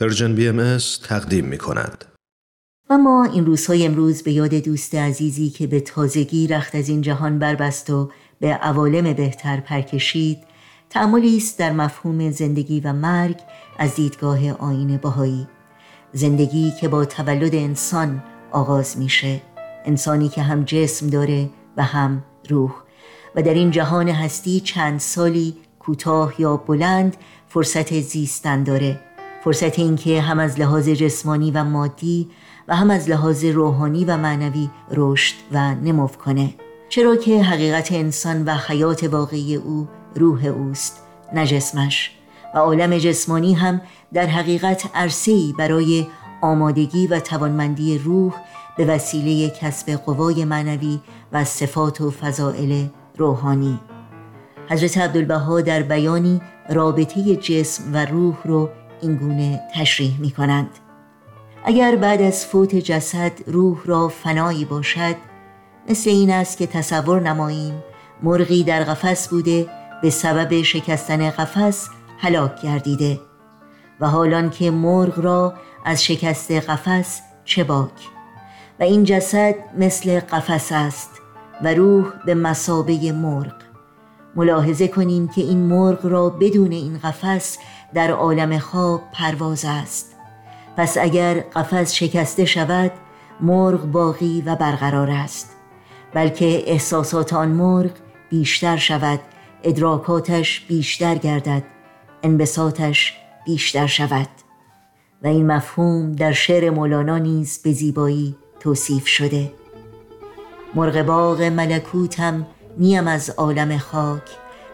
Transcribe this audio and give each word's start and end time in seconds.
Persian 0.00 0.34
BM 0.34 0.78
تقدیم 1.08 1.44
می 1.44 1.58
کند. 1.58 2.04
و 2.90 2.98
ما 2.98 3.24
این 3.24 3.46
روزهای 3.46 3.86
امروز 3.86 4.22
به 4.22 4.32
یاد 4.32 4.54
دوست 4.54 4.94
عزیزی 4.94 5.50
که 5.50 5.66
به 5.66 5.80
تازگی 5.80 6.46
رخت 6.46 6.74
از 6.74 6.88
این 6.88 7.02
جهان 7.02 7.38
بربست 7.38 7.90
و 7.90 8.10
به 8.40 8.54
عوالم 8.54 9.12
بهتر 9.12 9.60
پرکشید 9.60 10.38
تأملی 10.90 11.36
است 11.36 11.58
در 11.58 11.72
مفهوم 11.72 12.30
زندگی 12.30 12.80
و 12.80 12.92
مرگ 12.92 13.36
از 13.78 13.94
دیدگاه 13.94 14.50
آیین 14.50 14.96
بهایی 14.96 15.46
زندگی 16.12 16.72
که 16.80 16.88
با 16.88 17.04
تولد 17.04 17.54
انسان 17.54 18.22
آغاز 18.50 18.98
میشه 18.98 19.40
انسانی 19.84 20.28
که 20.28 20.42
هم 20.42 20.64
جسم 20.64 21.06
داره 21.06 21.50
و 21.76 21.82
هم 21.82 22.24
روح. 22.48 22.72
و 23.34 23.42
در 23.42 23.54
این 23.54 23.70
جهان 23.70 24.08
هستی 24.08 24.60
چند 24.60 25.00
سالی 25.00 25.56
کوتاه 25.78 26.34
یا 26.40 26.56
بلند 26.56 27.16
فرصت 27.48 28.00
زیستن 28.00 28.62
داره. 28.62 29.07
فرصت 29.48 29.78
اینکه 29.78 30.20
هم 30.20 30.38
از 30.38 30.60
لحاظ 30.60 30.88
جسمانی 30.88 31.50
و 31.50 31.64
مادی 31.64 32.28
و 32.68 32.76
هم 32.76 32.90
از 32.90 33.10
لحاظ 33.10 33.44
روحانی 33.44 34.04
و 34.04 34.16
معنوی 34.16 34.70
رشد 34.90 35.34
و 35.52 35.74
نمو 35.74 36.06
کنه. 36.08 36.54
چرا 36.88 37.16
که 37.16 37.42
حقیقت 37.42 37.92
انسان 37.92 38.44
و 38.44 38.54
حیات 38.54 39.04
واقعی 39.04 39.56
او 39.56 39.88
روح 40.14 40.46
اوست 40.46 41.02
نه 41.34 41.46
جسمش. 41.46 42.10
و 42.54 42.58
عالم 42.58 42.98
جسمانی 42.98 43.54
هم 43.54 43.80
در 44.12 44.26
حقیقت 44.26 44.90
عرصه‌ای 44.94 45.54
برای 45.58 46.06
آمادگی 46.42 47.06
و 47.06 47.20
توانمندی 47.20 47.98
روح 47.98 48.34
به 48.76 48.84
وسیله 48.84 49.50
کسب 49.50 49.90
قوای 49.90 50.44
معنوی 50.44 51.00
و 51.32 51.44
صفات 51.44 52.00
و 52.00 52.10
فضائل 52.10 52.86
روحانی. 53.16 53.80
حضرت 54.70 54.98
عبدالبها 54.98 55.60
در 55.60 55.82
بیانی 55.82 56.40
رابطه 56.70 57.36
جسم 57.36 57.82
و 57.92 58.04
روح 58.04 58.36
رو 58.44 58.68
اینگونه 59.00 59.60
تشریح 59.74 60.20
می 60.20 60.30
کنند 60.30 60.70
اگر 61.64 61.96
بعد 61.96 62.22
از 62.22 62.46
فوت 62.46 62.74
جسد 62.74 63.32
روح 63.46 63.78
را 63.84 64.08
فنایی 64.08 64.64
باشد 64.64 65.16
مثل 65.88 66.10
این 66.10 66.30
است 66.30 66.58
که 66.58 66.66
تصور 66.66 67.20
نماییم 67.20 67.82
مرغی 68.22 68.64
در 68.64 68.84
قفس 68.84 69.28
بوده 69.28 69.66
به 70.02 70.10
سبب 70.10 70.62
شکستن 70.62 71.30
قفس 71.30 71.88
هلاک 72.18 72.62
گردیده 72.62 73.20
و 74.00 74.08
حالان 74.08 74.50
که 74.50 74.70
مرغ 74.70 75.18
را 75.18 75.54
از 75.84 76.04
شکست 76.04 76.52
قفس 76.52 77.20
چه 77.44 77.64
باک؟ 77.64 78.08
و 78.80 78.82
این 78.82 79.04
جسد 79.04 79.54
مثل 79.78 80.20
قفس 80.20 80.72
است 80.72 81.10
و 81.62 81.74
روح 81.74 82.12
به 82.26 82.34
مسابه 82.34 83.12
مرغ. 83.12 83.54
ملاحظه 84.36 84.88
کنیم 84.88 85.28
که 85.28 85.40
این 85.40 85.58
مرغ 85.58 86.06
را 86.06 86.30
بدون 86.30 86.72
این 86.72 86.98
قفس 86.98 87.58
در 87.94 88.10
عالم 88.10 88.58
خواب 88.58 89.02
پرواز 89.12 89.64
است. 89.64 90.16
پس 90.76 90.96
اگر 90.98 91.34
قفس 91.40 91.92
شکسته 91.94 92.44
شود 92.44 92.92
مرغ 93.40 93.84
باقی 93.84 94.42
و 94.46 94.56
برقرار 94.56 95.10
است. 95.10 95.56
بلکه 96.14 96.62
احساسات 96.66 97.32
آن 97.32 97.48
مرغ 97.48 97.90
بیشتر 98.30 98.76
شود 98.76 99.20
ادراکاتش 99.62 100.60
بیشتر 100.60 101.14
گردد 101.14 101.62
انبساطش 102.22 103.16
بیشتر 103.46 103.86
شود. 103.86 104.28
و 105.22 105.26
این 105.26 105.46
مفهوم 105.46 106.12
در 106.12 106.32
شعر 106.32 106.70
مولانا 106.70 107.18
نیز 107.18 107.62
به 107.62 107.72
زیبایی 107.72 108.36
توصیف 108.60 109.06
شده. 109.06 109.52
مرغ 110.74 111.02
باغ 111.02 111.42
ملکوتم 111.42 112.46
نیم 112.78 113.08
از 113.08 113.30
عالم 113.30 113.78
خاک 113.78 114.22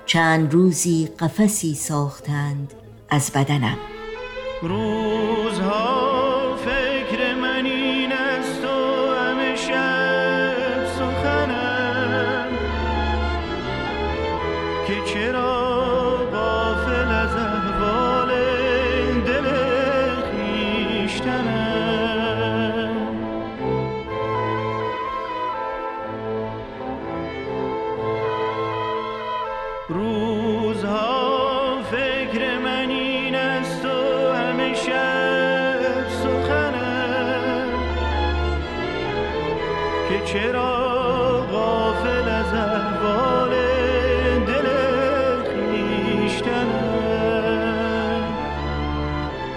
چند 0.06 0.52
روزی 0.52 1.08
قفسی 1.18 1.74
ساختند. 1.74 2.74
از 3.08 3.32
بدنم. 3.32 3.78
روزها 4.62 6.56
فکر 6.56 7.34
من 7.34 7.66
این 7.66 8.12
است 8.12 8.64
و 8.64 9.14
همه 9.14 9.56
شب 9.56 10.86
سخنم. 10.98 12.48
که 14.86 15.12
چرا 15.12 15.63
چرا 40.24 41.46
غافل 41.52 42.28
از 42.28 42.54
احوال 42.54 43.50
دل 44.46 44.66
خیشتنم 46.22 46.64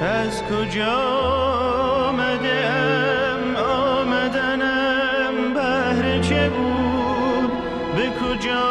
از 0.02 0.44
کجا 0.44 0.98
آمده 2.08 2.68
ام 2.68 3.56
آمدنم 3.56 5.54
بهر 5.54 6.22
چه 6.22 6.50
بود؟ 6.50 7.52
به 7.96 8.10
کجا 8.10 8.68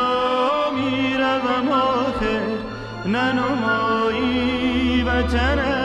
می‌روم 0.75 1.69
آخر؟ 1.73 2.47
ننمایی 3.07 5.03
وطنم 5.03 5.76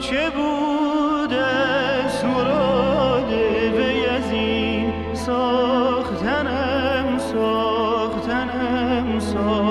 چه 0.00 0.30
بود 0.30 1.32
از 1.32 2.24
مراد 2.24 3.32
وی 3.76 4.06
از 4.06 4.30
این 4.32 5.14
ساختنم 5.14 7.18
ساختنم 7.18 9.20
ساختنم. 9.20 9.65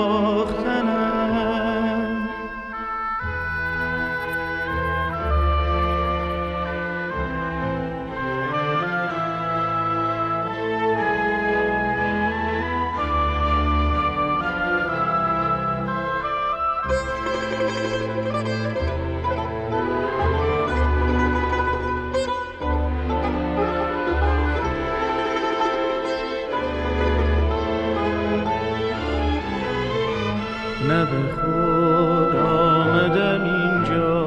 نه 30.96 31.04
به 31.04 31.22
خود 31.34 32.36
آمدم 32.36 33.44
اینجا 33.44 34.26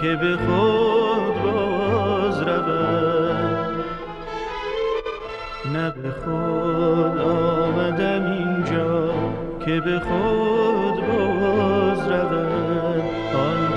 که 0.00 0.16
به 0.16 0.36
خود 0.36 1.42
باز 1.42 2.40
روم. 2.42 3.84
نه 5.72 5.90
به 5.90 6.10
خود 6.10 7.18
آمدم 7.18 8.32
اینجا 8.32 9.14
که 9.64 9.80
به 9.80 10.00
خود 10.00 11.06
باز 11.06 12.08
روم. 12.08 13.02
آن 13.34 13.71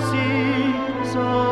seas 0.00 1.45